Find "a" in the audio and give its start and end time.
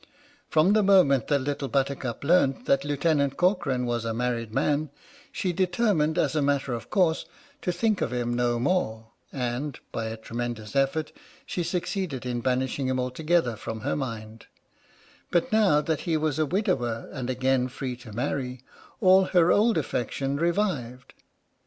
4.03-4.15, 6.35-6.41, 10.07-10.17, 16.39-16.47